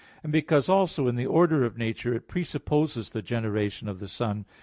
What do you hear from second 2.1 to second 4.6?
it presupposes the generation of the Son.